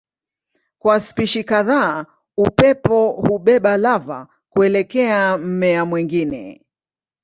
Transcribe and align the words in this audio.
Kwa 0.79 0.99
spishi 0.99 1.43
kadhaa 1.43 2.05
upepo 2.37 3.11
hubeba 3.11 3.77
lava 3.77 4.27
kuelekea 4.49 5.37
mmea 5.37 5.85
mwingine. 5.85 6.61